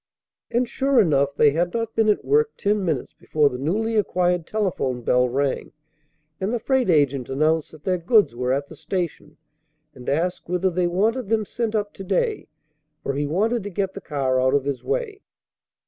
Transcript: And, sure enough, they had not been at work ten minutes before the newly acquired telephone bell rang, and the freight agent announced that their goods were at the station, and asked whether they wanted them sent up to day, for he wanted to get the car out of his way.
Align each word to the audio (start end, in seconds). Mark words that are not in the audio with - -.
And, 0.49 0.67
sure 0.67 0.99
enough, 0.99 1.35
they 1.35 1.51
had 1.51 1.75
not 1.75 1.95
been 1.95 2.09
at 2.09 2.25
work 2.25 2.57
ten 2.57 2.83
minutes 2.83 3.13
before 3.13 3.49
the 3.51 3.59
newly 3.59 3.95
acquired 3.95 4.47
telephone 4.47 5.03
bell 5.03 5.29
rang, 5.29 5.73
and 6.39 6.51
the 6.51 6.57
freight 6.57 6.89
agent 6.89 7.29
announced 7.29 7.69
that 7.69 7.83
their 7.83 7.99
goods 7.99 8.35
were 8.35 8.51
at 8.51 8.65
the 8.65 8.75
station, 8.75 9.37
and 9.93 10.09
asked 10.09 10.49
whether 10.49 10.71
they 10.71 10.87
wanted 10.87 11.29
them 11.29 11.45
sent 11.45 11.75
up 11.75 11.93
to 11.93 12.03
day, 12.03 12.47
for 13.03 13.13
he 13.13 13.27
wanted 13.27 13.61
to 13.61 13.69
get 13.69 13.93
the 13.93 14.01
car 14.01 14.41
out 14.41 14.55
of 14.55 14.65
his 14.65 14.83
way. 14.83 15.21